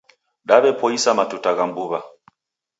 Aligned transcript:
Daw'epoisa 0.47 1.11
matuta 1.17 1.51
gha 1.57 1.65
mbuw'a 1.69 1.99